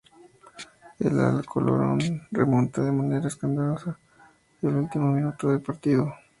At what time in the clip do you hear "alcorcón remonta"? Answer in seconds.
1.19-2.81